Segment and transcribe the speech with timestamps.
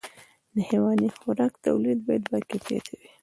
[0.55, 3.09] د حيواني خوراک توليد باید باکیفیته وي.